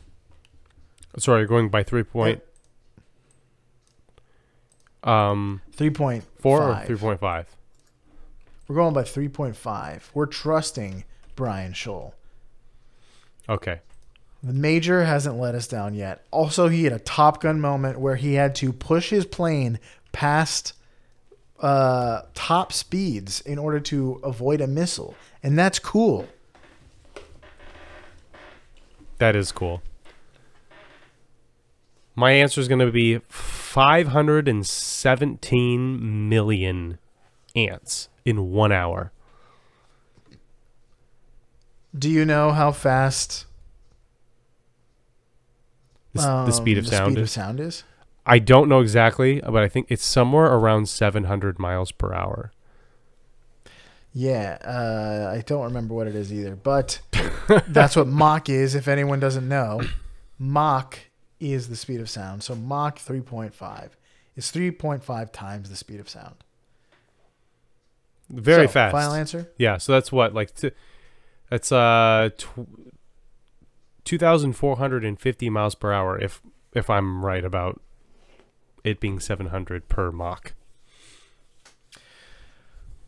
[1.17, 2.41] Sorry, going by three point.
[5.03, 7.47] Um, 3.4 or three point five.
[8.67, 10.01] We're going by 3.5.
[10.13, 11.03] We're trusting
[11.35, 12.15] Brian Shul.
[13.49, 13.81] Okay.
[14.41, 16.25] The major hasn't let us down yet.
[16.31, 19.79] Also, he had a Top Gun moment where he had to push his plane
[20.11, 20.73] past
[21.63, 25.15] uh, top speeds in order to avoid a missile.
[25.41, 26.28] And that's cool.
[29.17, 29.82] That is cool.
[32.15, 36.99] My answer is going to be 517 million
[37.56, 39.12] ants in one hour.
[41.97, 43.45] Do you know how fast
[46.13, 47.84] The, s- the speed of um, sound speed of sound is?
[48.25, 52.51] I don't know exactly, but I think it's somewhere around 700 miles per hour.
[54.13, 57.01] Yeah, uh, I don't remember what it is either, but
[57.67, 58.75] that's what Mach is.
[58.75, 59.81] If anyone doesn't know,
[60.38, 60.99] Mach
[61.39, 62.43] is the speed of sound.
[62.43, 63.89] So Mach 3.5
[64.36, 66.36] is 3.5 times the speed of sound.
[68.29, 68.93] Very So, fast.
[68.93, 69.51] Final answer.
[69.57, 70.71] Yeah, so that's what like t-
[71.49, 72.67] that's uh tw-
[74.05, 76.41] 2450 miles per hour if
[76.73, 77.81] if I'm right about
[78.83, 80.53] it being 700 per Mach.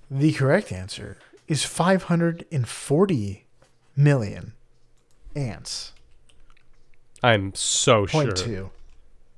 [0.09, 3.45] The correct answer is 540
[3.95, 4.53] million
[5.35, 5.93] ants.
[7.23, 8.23] I'm so sure.
[8.23, 8.69] Point two.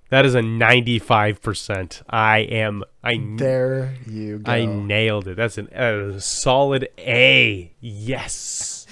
[0.10, 2.02] That is a 95%.
[2.10, 4.52] I am I There you go.
[4.52, 5.36] I nailed it.
[5.36, 7.74] That's an a solid A.
[7.82, 8.88] Yes.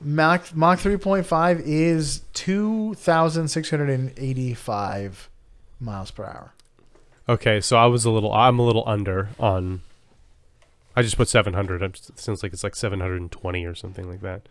[0.00, 5.30] Mach Mach 3.5 is 2,685
[5.80, 6.52] miles per hour.
[7.28, 9.82] Okay, so I was a little I'm a little under on
[10.94, 11.82] I just put 700.
[11.82, 14.48] It sounds like it's like 720 or something like that.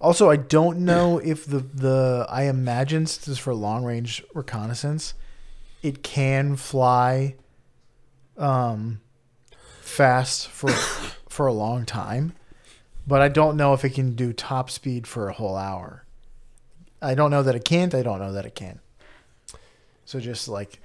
[0.00, 5.14] Also, I don't know if the the I imagine this is for long range reconnaissance,
[5.82, 7.36] it can fly
[8.36, 9.00] um
[9.80, 10.70] fast for
[11.28, 12.32] for a long time,
[13.06, 16.04] but I don't know if it can do top speed for a whole hour.
[17.00, 17.94] I don't know that it can't.
[17.94, 18.80] I don't know that it can.
[20.04, 20.81] So just like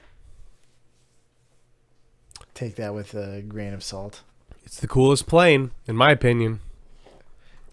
[2.58, 4.22] take that with a grain of salt.
[4.66, 6.60] It's the coolest plane in my opinion.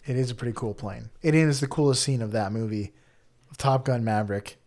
[0.07, 1.09] It is a pretty cool plane.
[1.23, 2.93] It is the coolest scene of that movie,
[3.51, 4.59] of Top Gun Maverick.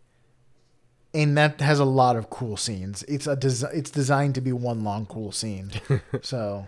[1.14, 3.04] And that has a lot of cool scenes.
[3.04, 5.70] It's a desi- it's designed to be one long cool scene.
[6.22, 6.66] so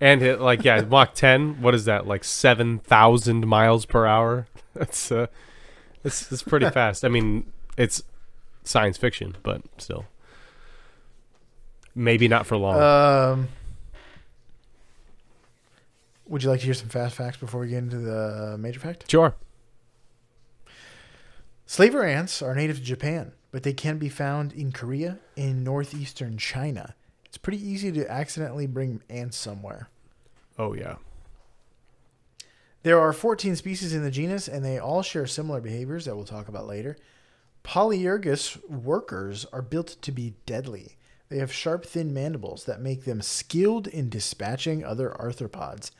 [0.00, 2.06] And it, like yeah, Mach 10, what is that?
[2.06, 4.46] Like 7,000 miles per hour?
[4.74, 5.26] That's uh
[6.04, 7.04] it's it's pretty fast.
[7.04, 8.02] I mean, it's
[8.64, 10.04] science fiction, but still.
[11.94, 12.80] Maybe not for long.
[12.80, 13.48] um
[16.26, 19.10] Would you like to hear some fast facts before we get into the major fact?
[19.10, 19.34] sure.
[21.66, 26.36] Slaver ants are native to Japan, but they can be found in Korea and northeastern
[26.36, 26.94] China.
[27.26, 29.88] It's pretty easy to accidentally bring ants somewhere.
[30.58, 30.96] Oh yeah.
[32.82, 36.24] There are 14 species in the genus, and they all share similar behaviors that we'll
[36.24, 36.96] talk about later.
[37.62, 40.96] Polyergus workers are built to be deadly.
[41.30, 45.92] They have sharp, thin mandibles that make them skilled in dispatching other arthropods.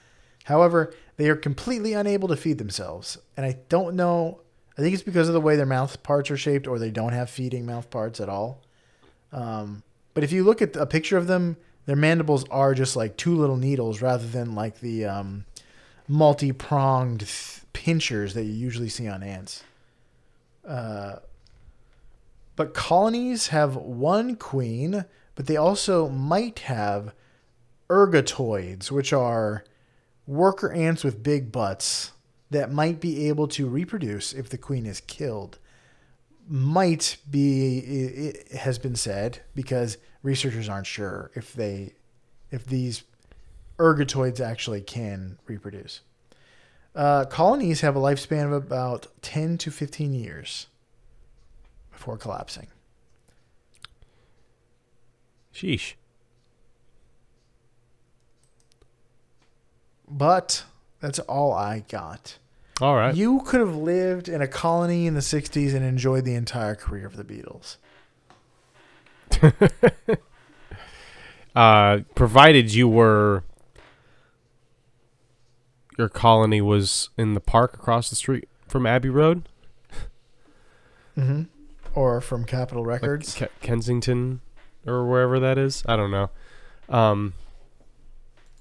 [0.45, 4.41] However, they are completely unable to feed themselves, and I don't know.
[4.77, 7.13] I think it's because of the way their mouth parts are shaped, or they don't
[7.13, 8.63] have feeding mouth parts at all.
[9.33, 13.17] Um, but if you look at a picture of them, their mandibles are just like
[13.17, 15.45] two little needles rather than like the um,
[16.09, 19.63] multi-pronged th- pinchers that you usually see on ants.
[20.67, 21.17] Uh,
[22.57, 25.05] but colonies have one queen,
[25.41, 27.15] but they also might have
[27.89, 29.65] ergatoids, which are
[30.27, 32.13] worker ants with big butts
[32.51, 35.59] that might be able to reproduce if the queen is killed.
[36.47, 41.95] Might be it has been said because researchers aren't sure if they
[42.51, 43.05] if these
[43.79, 46.03] ergatoids actually can reproduce.
[46.95, 50.67] Uh, colonies have a lifespan of about 10 to 15 years
[51.91, 52.67] before collapsing.
[55.61, 55.95] Sheesh.
[60.09, 60.65] But
[61.01, 62.39] that's all I got.
[62.81, 63.15] All right.
[63.15, 67.07] You could have lived in a colony in the 60s and enjoyed the entire career
[67.07, 67.77] of the Beatles.
[71.55, 73.45] uh, provided you were
[75.97, 79.49] your colony was in the park across the street from Abbey Road,
[81.17, 81.43] Mm hmm.
[81.95, 83.35] Or from Capitol like Records.
[83.35, 84.41] Ke- Kensington
[84.87, 85.83] or wherever that is.
[85.87, 86.31] I don't know.
[86.89, 87.35] Um,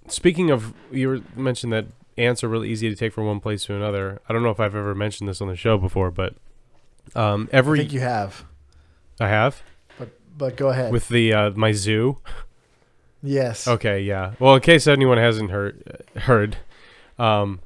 [0.08, 1.86] speaking of, you mentioned that
[2.18, 4.22] ants are really easy to take from one place to another.
[4.28, 6.36] I don't know if I've ever mentioned this on the show before, but
[7.16, 8.46] um, I every think you have.
[9.20, 9.62] I have
[9.98, 10.92] But but go ahead.
[10.92, 12.18] with the uh, my zoo.
[13.24, 13.68] yes.
[13.68, 14.34] Okay, yeah.
[14.40, 16.58] Well, in case anyone hasn't heard, heard,
[17.18, 17.60] um,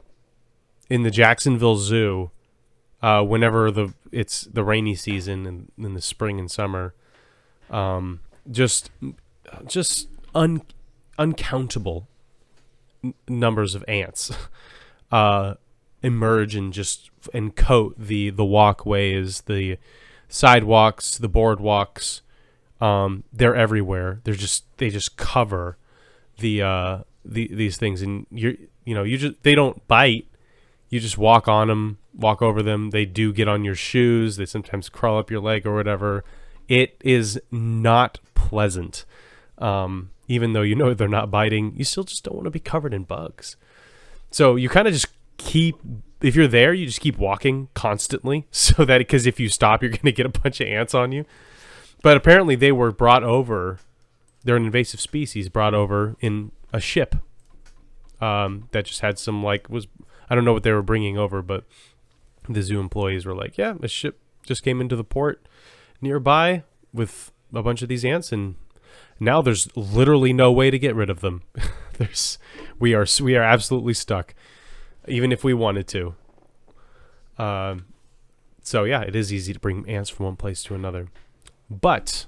[0.90, 2.32] in the Jacksonville Zoo,
[3.02, 6.94] uh, whenever the it's the rainy season in, in the spring and summer,
[7.70, 8.92] um, just
[9.66, 10.62] just un,
[11.18, 12.08] uncountable
[13.04, 14.32] n- numbers of ants
[15.12, 15.56] uh,
[16.02, 19.78] emerge and just and coat the the walkways, the
[20.28, 22.22] sidewalks, the boardwalks.
[22.82, 24.20] Um, they're everywhere.
[24.24, 25.78] They're just they just cover
[26.40, 30.28] the uh the these things, and you you know you just they don't bite.
[30.90, 32.92] You just walk on them, walk over them.
[32.92, 34.36] They do get on your shoes.
[34.36, 36.24] They sometimes crawl up your leg or whatever.
[36.74, 39.06] It is not pleasant.
[39.60, 42.60] Um, even though you know they're not biting, you still just don't want to be
[42.60, 43.58] covered in bugs.
[44.32, 45.76] So you kind of just keep
[46.20, 49.92] if you're there, you just keep walking constantly so that because if you stop, you're
[49.92, 51.26] going to get a bunch of ants on you.
[52.02, 53.78] But apparently, they were brought over.
[54.44, 57.18] They're an invasive species brought over in a ship
[58.20, 59.86] um, that just had some like was
[60.28, 61.66] I don't know what they were bringing over, but
[62.50, 65.48] the zoo employees were like, "Yeah, a ship just came into the port
[66.04, 66.64] nearby
[66.94, 68.56] with a bunch of these ants, and
[69.20, 71.42] now there's literally no way to get rid of them.
[71.98, 72.38] there's
[72.80, 74.36] we are we are absolutely stuck,
[75.08, 76.16] even if we wanted to.
[77.38, 77.86] Um,
[78.62, 81.08] so yeah, it is easy to bring ants from one place to another,
[81.70, 82.26] but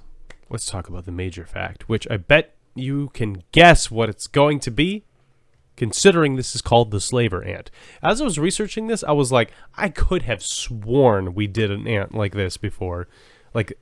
[0.50, 4.60] let's talk about the major fact, which I bet you can guess what it's going
[4.60, 5.04] to be
[5.76, 7.70] considering this is called the slaver ant.
[8.02, 11.86] As I was researching this, I was like, I could have sworn we did an
[11.86, 13.08] ant like this before.
[13.56, 13.78] Like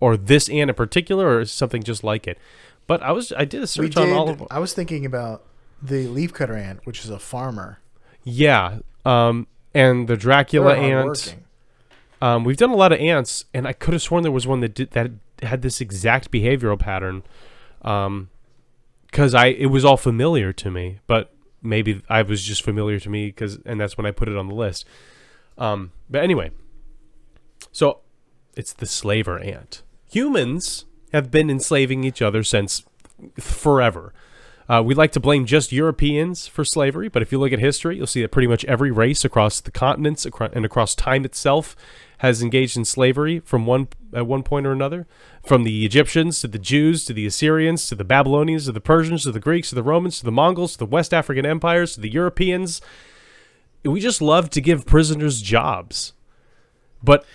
[0.00, 2.36] or this ant in particular or something just like it.
[2.86, 4.48] But I was I did a search we on did, all of them.
[4.50, 5.44] I was thinking about
[5.80, 7.78] the leafcutter ant, which is a farmer.
[8.24, 8.80] Yeah.
[9.04, 11.36] Um and the Dracula ant.
[12.20, 14.60] Um, we've done a lot of ants, and I could have sworn there was one
[14.60, 15.10] that did that
[15.42, 17.22] had this exact behavioral pattern.
[17.82, 18.30] Um,
[19.06, 23.10] because I it was all familiar to me, but maybe I was just familiar to
[23.10, 24.86] me because, and that's when I put it on the list.
[25.58, 26.50] Um, but anyway,
[27.72, 27.98] so
[28.56, 29.82] it's the slaver ant.
[30.10, 32.84] Humans have been enslaving each other since
[33.38, 34.12] forever.
[34.68, 37.96] Uh, we like to blame just Europeans for slavery, but if you look at history,
[37.96, 41.76] you'll see that pretty much every race across the continents and across time itself
[42.18, 45.06] has engaged in slavery from one at one point or another.
[45.44, 49.24] From the Egyptians to the Jews to the Assyrians to the Babylonians to the Persians
[49.24, 52.00] to the Greeks to the Romans to the Mongols to the West African empires to
[52.00, 52.80] the Europeans.
[53.84, 56.12] We just love to give prisoners jobs,
[57.02, 57.26] but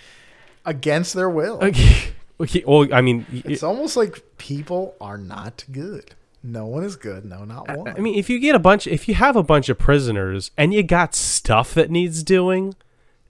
[0.68, 1.58] against their will.
[2.40, 6.14] okay, well, I mean, It's almost like people are not good.
[6.42, 7.24] No one is good.
[7.24, 7.88] No, not one.
[7.88, 10.72] I mean, if you get a bunch, if you have a bunch of prisoners and
[10.72, 12.74] you got stuff that needs doing,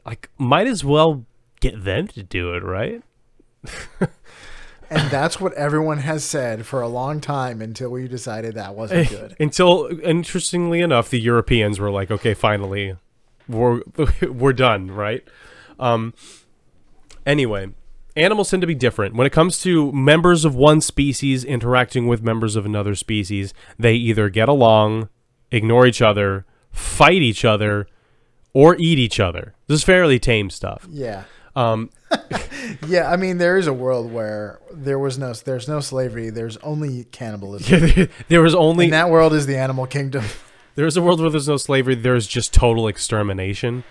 [0.04, 1.24] like, might as well
[1.60, 3.02] get them to do it, right?
[4.90, 9.08] and that's what everyone has said for a long time until we decided that wasn't
[9.10, 9.36] good.
[9.40, 12.96] Until, interestingly enough, the Europeans were like, okay, finally,
[13.48, 13.80] we're
[14.28, 15.26] we're done, right?
[15.80, 16.12] Um.
[17.28, 17.68] Anyway,
[18.16, 22.22] animals tend to be different when it comes to members of one species interacting with
[22.22, 23.52] members of another species.
[23.78, 25.10] They either get along,
[25.50, 27.86] ignore each other, fight each other,
[28.54, 29.54] or eat each other.
[29.66, 30.86] This is fairly tame stuff.
[30.90, 31.24] Yeah.
[31.54, 31.90] Um,
[32.86, 36.56] Yeah, I mean there is a world where there was no there's no slavery, there's
[36.58, 38.08] only cannibalism.
[38.28, 40.24] there was only and that world is the animal kingdom.
[40.74, 41.94] there is a world where there's no slavery.
[41.94, 43.84] There's just total extermination.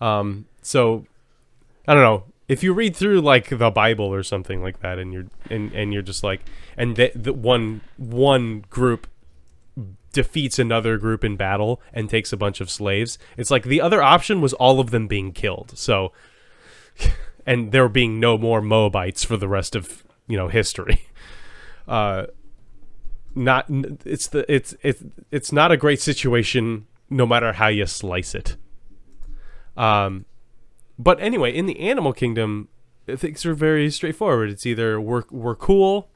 [0.00, 1.06] Um, so
[1.86, 5.12] I don't know if you read through like the Bible or something like that, and
[5.12, 6.40] you're and, and you're just like,
[6.76, 9.06] and the, the one one group
[10.12, 13.18] defeats another group in battle and takes a bunch of slaves.
[13.36, 15.78] It's like the other option was all of them being killed.
[15.78, 16.10] So,
[17.46, 21.06] and there being no more Moabites for the rest of you know history.
[21.88, 22.26] Uh,
[23.34, 23.64] not
[24.04, 28.54] it's the it's it's it's not a great situation no matter how you slice it.
[29.76, 30.24] Um,
[31.02, 32.68] but anyway, in the animal kingdom,
[33.06, 34.50] things are very straightforward.
[34.50, 36.10] It's either we're we're cool,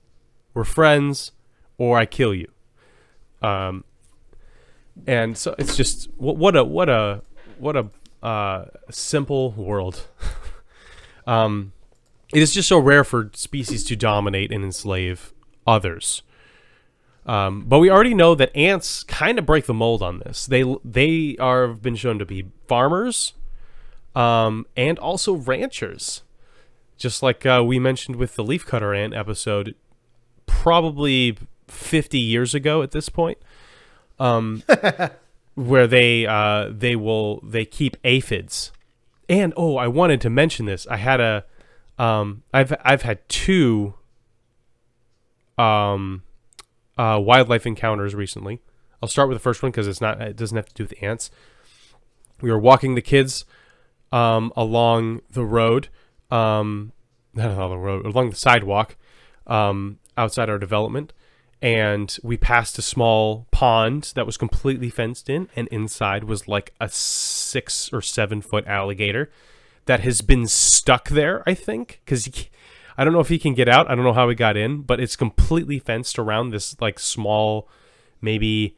[0.53, 1.33] we're friends,
[1.79, 2.49] or I kill you.
[3.41, 3.85] Um,
[5.07, 7.23] and so it's just what, a what a
[7.59, 7.89] what a
[8.23, 10.07] uh, simple world.
[11.27, 11.73] um,
[12.35, 15.33] it is just so rare for species to dominate and enslave
[15.67, 16.23] others.
[17.25, 20.45] Um, but we already know that ants kind of break the mold on this.
[20.45, 23.33] They they are have been shown to be farmers,
[24.15, 26.23] um, and also ranchers.
[26.97, 29.75] Just like uh, we mentioned with the leafcutter ant episode,
[30.47, 33.39] probably 50 years ago at this point,
[34.19, 34.63] um,
[35.55, 38.71] where they uh, they will they keep aphids.
[39.29, 40.87] And oh, I wanted to mention this.
[40.87, 41.45] I had a
[41.99, 43.95] um, I've I've had two
[45.59, 46.23] um,
[46.97, 48.61] uh, wildlife encounters recently.
[49.03, 50.95] I'll start with the first one because it's not it doesn't have to do with
[51.03, 51.31] ants.
[52.41, 53.45] We were walking the kids
[54.15, 55.89] um, along the road,
[56.31, 56.93] um,
[57.35, 58.97] not along the road, along the sidewalk
[59.49, 61.13] um, outside our development,
[61.61, 66.75] and we passed a small pond that was completely fenced in, and inside was like
[66.81, 69.33] a six or seven foot alligator
[69.87, 71.43] that has been stuck there.
[71.45, 72.29] I think because
[72.97, 73.91] I don't know if he can get out.
[73.91, 77.69] I don't know how he got in, but it's completely fenced around this like small,
[78.21, 78.77] maybe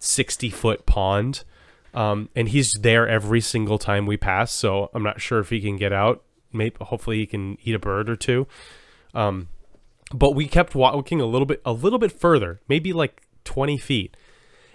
[0.00, 1.44] sixty foot pond.
[1.94, 4.52] Um, and he's there every single time we pass.
[4.52, 6.22] So I'm not sure if he can get out.
[6.52, 8.46] Maybe hopefully he can eat a bird or two.
[9.14, 9.48] Um,
[10.12, 14.16] but we kept walking a little bit, a little bit further, maybe like 20 feet,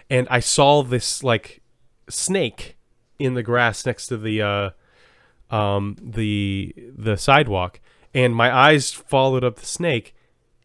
[0.10, 1.62] and I saw this like
[2.10, 2.78] snake
[3.20, 4.70] in the grass next to the uh,
[5.56, 7.80] um, the the sidewalk,
[8.14, 10.16] and my eyes followed up the snake,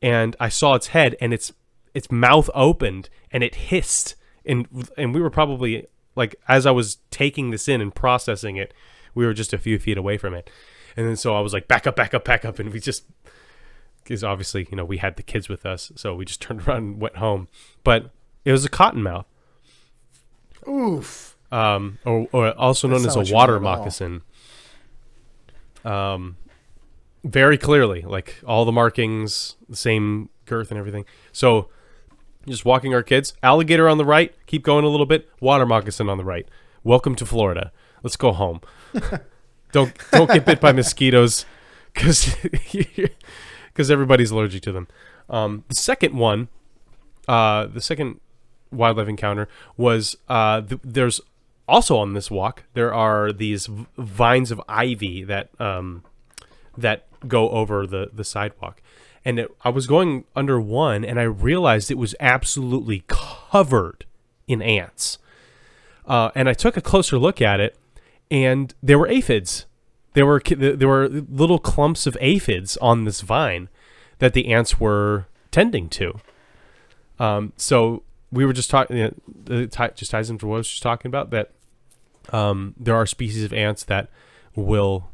[0.01, 1.53] and I saw its head, and its
[1.93, 5.87] its mouth opened, and it hissed and and we were probably
[6.17, 8.73] like as I was taking this in and processing it,
[9.15, 10.51] we were just a few feet away from it,
[10.97, 13.05] and then so I was like back up, back up, back up, and we just
[14.03, 16.79] because obviously you know we had the kids with us, so we just turned around
[16.79, 17.49] and went home.
[17.85, 18.11] But
[18.45, 19.25] it was a cottonmouth,
[20.69, 21.37] Oof.
[21.51, 23.77] um, or, or also known That's as a water want at all.
[23.79, 24.23] moccasin.
[25.85, 26.37] Um,
[27.25, 31.05] very clearly, like all the markings, the same girth and everything.
[31.33, 31.69] So,
[32.47, 36.09] just walking our kids, alligator on the right, keep going a little bit, water moccasin
[36.09, 36.47] on the right.
[36.85, 37.73] Welcome to Florida.
[38.03, 38.61] Let's go home.
[39.73, 41.47] don't don't get bit by mosquitoes,
[41.93, 42.35] because
[42.73, 44.89] because everybody's allergic to them.
[45.31, 46.49] Um, the second one,
[47.29, 48.21] uh, the second
[48.71, 51.21] wildlife encounter was uh, th- there's
[51.69, 56.03] also on this walk there are these v- vines of ivy that um,
[56.77, 58.83] that go over the the sidewalk,
[59.25, 64.05] and it, I was going under one and I realized it was absolutely covered
[64.49, 65.19] in ants.
[66.07, 67.77] Uh, and I took a closer look at it,
[68.31, 69.67] and there were aphids.
[70.15, 73.69] There were there were little clumps of aphids on this vine
[74.19, 76.19] that the ants were tending to.
[77.19, 78.03] Um, so
[78.33, 78.97] we were just talking.
[78.97, 79.15] You
[79.49, 81.53] know, it just ties into what I was just talking about that
[82.33, 84.11] um, there are species of ants that
[84.57, 85.09] will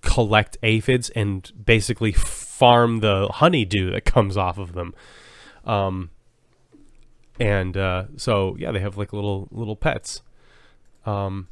[0.00, 2.12] collect aphids and basically
[2.54, 4.94] farm the honeydew that comes off of them.
[5.64, 6.10] Um,
[7.40, 10.22] and uh, so yeah, they have like little little pets.
[11.04, 11.48] Um,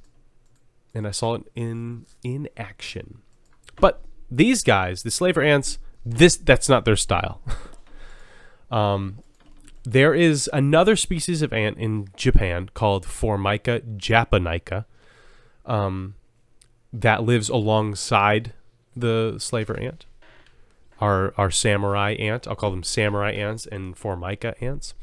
[0.95, 3.19] and I saw it in in action.
[3.81, 7.43] But these guys, the slaver ants, this that's not their style.
[8.71, 9.19] um,
[9.83, 14.87] there is another species of ant in Japan called Formica japonica,
[15.67, 16.15] um,
[16.93, 18.53] that lives alongside
[18.95, 20.07] the slaver ant.
[21.03, 24.95] Our our samurai ant, I'll call them samurai ants and Formica ants.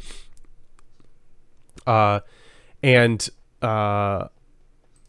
[1.85, 2.21] Uh,
[2.81, 3.29] and
[3.61, 4.29] uh,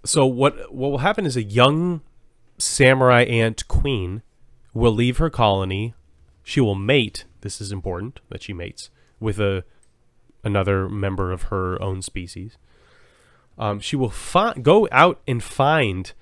[0.05, 2.01] so what what will happen is a young
[2.59, 4.23] samurai ant queen
[4.75, 5.95] will leave her colony.
[6.43, 7.25] She will mate.
[7.43, 9.63] This is important that she mates with a
[10.43, 12.59] another member of her own species.
[13.57, 16.13] Um, she will fi- go out and find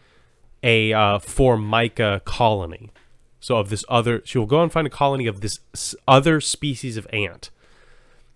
[0.63, 2.91] a uh, Formica colony.
[3.41, 5.61] So of this other, she will go and find a colony of this
[6.07, 7.51] other species of ant.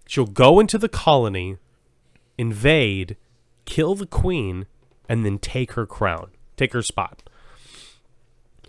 [0.07, 1.57] She'll go into the colony,
[2.39, 3.17] invade,
[3.65, 4.67] kill the queen,
[5.09, 7.23] and then take her crown, take her spot.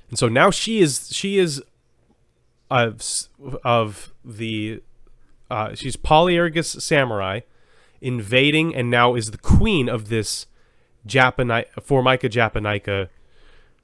[0.09, 1.61] And so now she is she is
[2.69, 3.01] of
[3.63, 4.81] of the
[5.49, 7.41] uh, she's Polyergus samurai,
[8.01, 10.47] invading and now is the queen of this
[11.07, 13.09] Japani- Formica japonica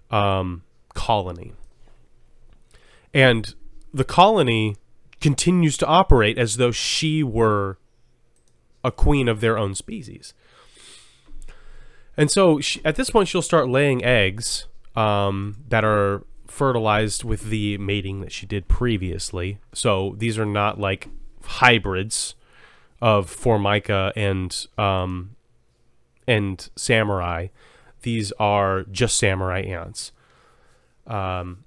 [0.09, 1.53] um, colony.
[3.13, 3.53] And
[3.93, 4.77] the colony
[5.19, 7.77] continues to operate as though she were
[8.83, 10.33] a queen of their own species.
[12.15, 17.49] And so she, at this point, she'll start laying eggs um, that are fertilized with
[17.49, 19.59] the mating that she did previously.
[19.73, 21.07] So these are not like
[21.43, 22.35] hybrids
[23.01, 25.35] of Formica and um,
[26.27, 27.47] and samurai.
[28.01, 30.11] These are just samurai ants.
[31.07, 31.63] Um,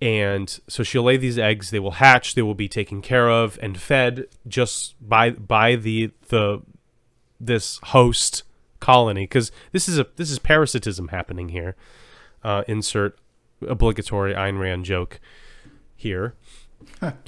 [0.00, 1.70] and so she'll lay these eggs.
[1.70, 2.34] They will hatch.
[2.34, 6.62] They will be taken care of and fed just by by the the
[7.40, 8.42] this host
[8.80, 11.76] colony because this is a this is parasitism happening here.
[12.44, 13.18] Uh, insert
[13.66, 15.18] obligatory Ayn Rand joke
[15.96, 16.34] here.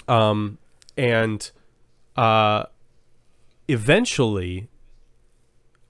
[0.09, 0.59] um,
[0.97, 1.51] and
[2.17, 2.65] uh,
[3.67, 4.69] eventually,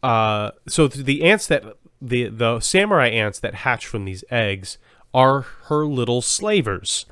[0.03, 1.65] uh, so the ants that
[2.01, 4.79] the the samurai ants that hatch from these eggs
[5.15, 7.07] are her little slavers.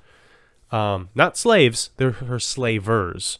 [0.70, 3.38] Um, not slaves, they're her slavers.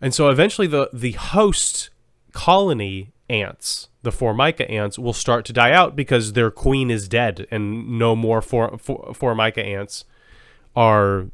[0.00, 1.90] And so eventually the the host
[2.32, 7.46] colony ants, the Formica ants, will start to die out because their queen is dead
[7.50, 10.04] and no more for, for, Formica ants
[10.74, 11.26] are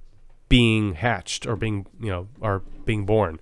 [0.48, 3.40] being hatched or being, you know, are being born.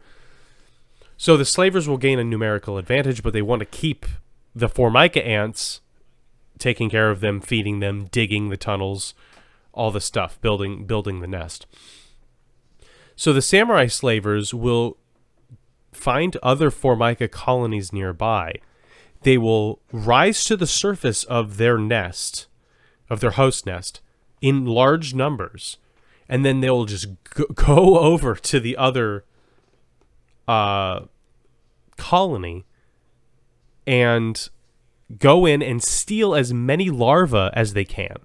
[1.16, 4.06] So the slavers will gain a numerical advantage, but they want to keep
[4.54, 5.80] the Formica ants
[6.60, 9.14] taking care of them, feeding them, digging the tunnels,
[9.72, 11.66] all the stuff, building building the nest.
[13.16, 14.96] So the samurai slavers will
[15.92, 18.54] find other Formica colonies nearby.
[19.22, 22.46] They will rise to the surface of their nest,
[23.10, 24.00] of their host nest,
[24.40, 25.76] in large numbers,
[26.28, 27.08] and then they'll just
[27.54, 29.24] go, over to the other
[30.48, 31.00] uh,
[31.96, 32.64] colony
[33.86, 34.48] and
[35.18, 38.16] go in and steal as many larvae as they can.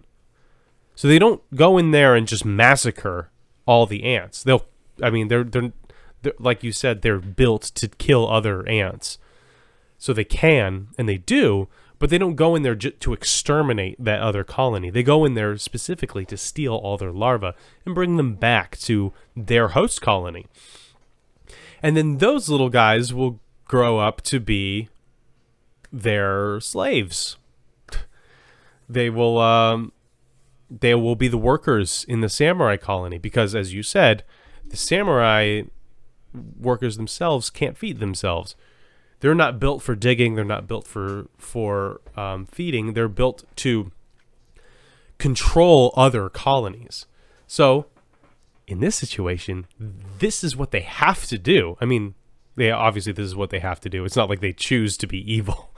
[0.95, 3.29] So they don't go in there and just massacre
[3.65, 4.43] all the ants.
[4.43, 4.65] They'll,
[5.01, 5.73] I mean, they're they're,
[6.21, 9.17] they're like you said, they're built to kill other ants.
[9.97, 11.67] So they can, and they do,
[11.99, 14.89] but they don't go in there to exterminate that other colony.
[14.89, 17.53] They go in there specifically to steal all their larvae
[17.85, 20.45] and bring them back to their host colony.
[21.81, 24.89] And then those little guys will grow up to be
[25.95, 27.37] their slaves.
[28.87, 29.93] They will um,
[30.69, 34.23] they will be the workers in the samurai colony because as you said,
[34.67, 35.63] the samurai
[36.59, 38.55] workers themselves can't feed themselves.
[39.21, 40.35] They're not built for digging.
[40.35, 42.93] They're not built for for um, feeding.
[42.93, 43.91] They're built to
[45.17, 47.05] control other colonies.
[47.47, 47.85] So,
[48.67, 51.77] in this situation, this is what they have to do.
[51.79, 52.15] I mean,
[52.55, 54.03] they obviously this is what they have to do.
[54.03, 55.71] It's not like they choose to be evil.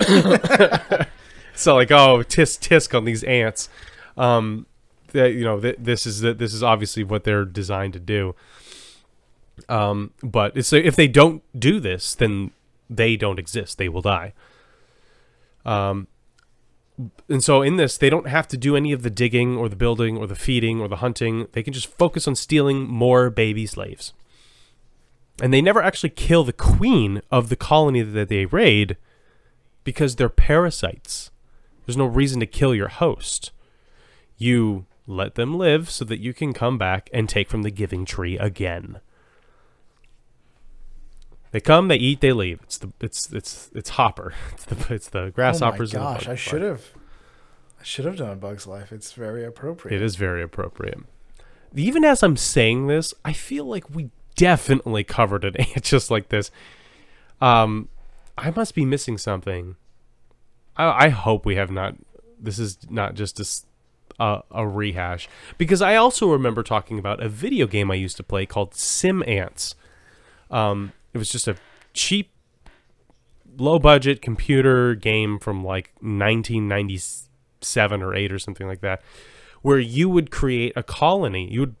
[1.54, 3.68] so like, oh, tisk tisk on these ants.
[4.16, 4.66] Um,
[5.12, 8.34] that you know, th- this is the, this is obviously what they're designed to do.
[9.68, 12.50] Um, but it's if they don't do this, then
[12.88, 13.78] they don't exist.
[13.78, 14.32] They will die.
[15.64, 16.08] Um,
[17.28, 19.76] and so in this, they don't have to do any of the digging or the
[19.76, 21.48] building or the feeding or the hunting.
[21.52, 24.12] They can just focus on stealing more baby slaves.
[25.40, 28.96] And they never actually kill the queen of the colony that they raid
[29.84, 31.30] because they're parasites.
[31.86, 33.52] There's no reason to kill your host.
[34.36, 38.04] You let them live so that you can come back and take from the giving
[38.04, 39.00] tree again.
[41.50, 42.60] They come, they eat, they leave.
[42.62, 44.32] It's the it's it's it's Hopper.
[44.52, 45.94] It's the it's the grasshoppers.
[45.94, 46.82] Oh my gosh, I should have.
[47.78, 48.90] I should have done a Bug's Life.
[48.92, 49.96] It's very appropriate.
[49.96, 51.00] It is very appropriate.
[51.74, 56.28] Even as I'm saying this, I feel like we definitely covered an ant just like
[56.28, 56.50] this.
[57.40, 57.88] Um,
[58.36, 59.76] I must be missing something.
[60.76, 61.96] I, I hope we have not.
[62.38, 63.44] This is not just a
[64.50, 65.28] a rehash
[65.58, 69.22] because I also remember talking about a video game I used to play called Sim
[69.26, 69.74] Ants.
[70.50, 71.56] Um, it was just a
[71.94, 72.30] cheap,
[73.56, 79.02] low budget computer game from like 1997 or 8 or something like that
[79.62, 81.76] where you would create a colony you would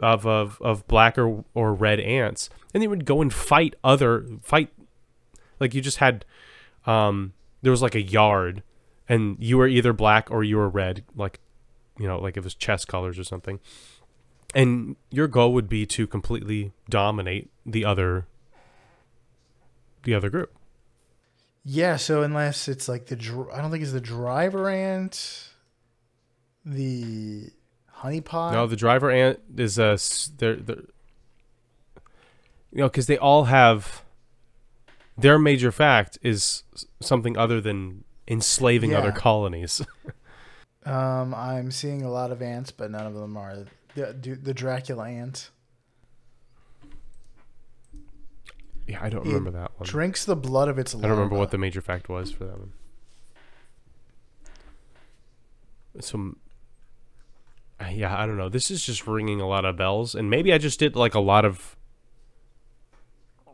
[0.00, 4.26] of of, of black or, or red ants and they would go and fight other
[4.42, 4.70] fight
[5.60, 6.24] like you just had
[6.86, 7.32] um
[7.62, 8.62] there was like a yard
[9.08, 11.40] and you were either black or you were red like
[11.98, 13.60] you know like it was chess colors or something
[14.54, 18.26] and your goal would be to completely dominate the other
[20.04, 20.52] the other group
[21.64, 25.48] Yeah, so unless it's like the, dr- I don't think it's the driver ant,
[26.62, 27.48] the
[28.00, 28.52] honeypot.
[28.52, 29.96] No, the driver ant is a
[30.36, 30.84] they're, they're
[32.70, 34.03] you know because they all have
[35.16, 36.62] their major fact is
[37.00, 39.82] something other than enslaving other colonies.
[40.86, 44.52] Um, I'm seeing a lot of ants, but none of them are the the, the
[44.52, 45.48] Dracula ant.
[48.86, 49.86] yeah, I don't It remember that one.
[49.88, 50.94] Drinks the blood of its.
[50.94, 52.72] I don't remember what the major fact was for that one.
[56.00, 56.36] Some,
[57.90, 58.48] yeah, I don't know.
[58.50, 61.20] This is just ringing a lot of bells, and maybe I just did like a
[61.20, 61.76] lot of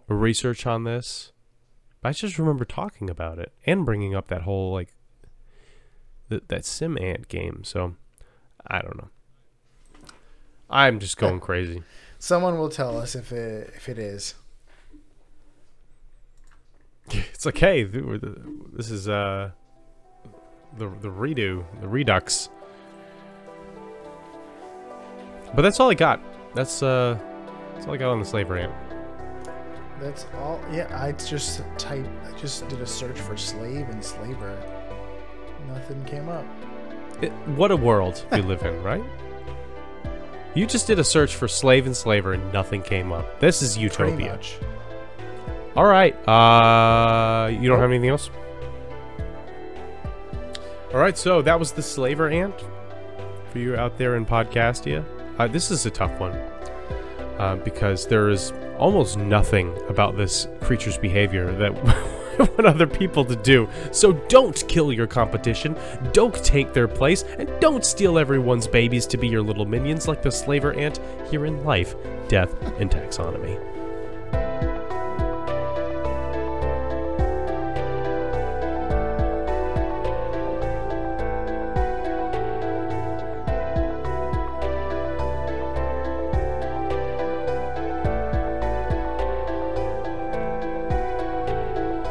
[0.09, 1.31] research on this.
[2.03, 4.94] But I just remember talking about it and bringing up that whole like
[6.30, 7.62] th- that sim ant game.
[7.64, 7.94] So
[8.66, 9.09] I don't know.
[10.70, 11.82] I'm just going crazy.
[12.18, 14.34] Someone will tell us if it if it is.
[17.12, 18.40] It's like, hey, th- we're the-
[18.72, 19.51] this is uh
[20.78, 22.48] the the redo, the redux.
[25.55, 26.20] But that's all I got.
[26.55, 27.18] That's uh
[27.74, 28.72] that's all I got on the slave ant.
[30.01, 30.61] That's all.
[30.72, 32.09] Yeah, I just typed.
[32.26, 34.57] I just did a search for slave and slaver.
[35.68, 36.44] Nothing came up.
[37.20, 39.05] It, what a world we live in, right?
[40.55, 43.38] You just did a search for slave and slaver and nothing came up.
[43.40, 44.32] This is utopia.
[44.32, 44.59] much.
[45.76, 46.14] All right.
[46.28, 47.82] Uh, you don't Oh.
[47.82, 48.30] have anything else?
[50.92, 51.16] All right.
[51.16, 52.55] So that was the slaver ant
[53.53, 55.05] for you out there in Podcastia.
[55.38, 56.32] Uh, this is a tough one
[57.38, 61.74] uh, because there is almost nothing about this creature's behavior that
[62.39, 63.68] want other people to do.
[63.93, 65.76] So don't kill your competition,
[66.12, 70.22] don't take their place, and don't steal everyone's babies to be your little minions like
[70.22, 71.01] the slaver ant
[71.31, 71.95] here in life,
[72.28, 73.80] death, and taxonomy.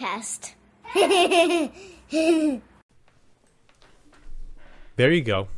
[0.00, 0.54] Podcast.
[4.96, 5.48] There you go.